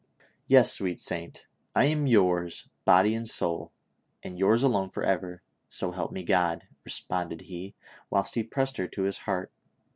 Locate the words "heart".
9.29-9.51